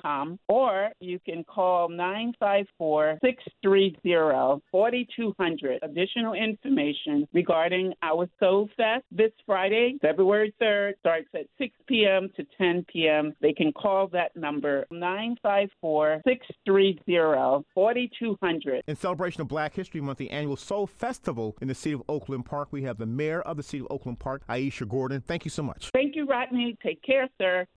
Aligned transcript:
com, 0.00 0.38
or 0.48 0.90
you 1.00 1.18
can 1.24 1.44
call 1.44 1.88
954 1.88 3.18
630 3.22 4.62
4200. 4.70 5.78
Additional 5.82 6.34
information 6.34 7.26
regarding 7.32 7.92
our 8.02 8.28
Soul 8.40 8.68
Fest 8.76 9.04
this 9.10 9.32
Friday, 9.46 9.96
February 10.00 10.54
3rd, 10.60 10.98
starts 11.00 11.28
at 11.34 11.46
6 11.58 11.74
p.m. 11.86 12.30
to 12.36 12.44
10 12.56 12.84
p.m. 12.98 13.34
They 13.40 13.52
can 13.52 13.72
call 13.72 14.08
that 14.08 14.34
number 14.36 14.86
954 14.90 16.22
630 16.26 17.64
4200. 17.74 18.82
In 18.86 18.96
celebration 18.96 19.40
of 19.40 19.48
Black 19.48 19.74
History 19.74 20.00
Month, 20.00 20.18
the 20.18 20.30
annual 20.30 20.56
Soul 20.56 20.86
Festival 20.86 21.56
in 21.60 21.68
the 21.68 21.74
city 21.74 21.94
of 21.94 22.02
Oakland 22.08 22.44
Park, 22.46 22.68
we 22.70 22.82
have 22.82 22.98
the 22.98 23.06
mayor 23.06 23.40
of 23.42 23.56
the 23.56 23.62
city 23.62 23.80
of 23.80 23.86
Oakland 23.90 24.18
Park, 24.18 24.42
Aisha 24.48 24.88
Gordon. 24.88 25.20
Thank 25.20 25.44
you 25.44 25.50
so 25.50 25.62
much. 25.62 25.90
Thank 25.92 26.16
you, 26.16 26.26
Rodney. 26.26 26.76
Take 26.82 27.02
care, 27.02 27.28
sir. 27.40 27.66